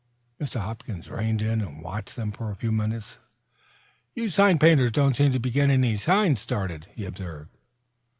Mr. 0.39 0.59
Hopkins 0.59 1.11
reined 1.11 1.43
in 1.43 1.61
and 1.61 1.79
watched 1.83 2.15
them 2.15 2.31
for 2.31 2.49
a 2.49 2.55
few 2.55 2.71
moments. 2.71 3.19
"You 4.15 4.31
sign 4.31 4.57
painters 4.57 4.91
don't 4.93 5.15
seem 5.15 5.31
to 5.31 5.39
be 5.39 5.51
getting 5.51 5.69
any 5.85 5.95
signs 5.99 6.39
started," 6.41 6.87
he 6.95 7.05
observed. 7.05 7.51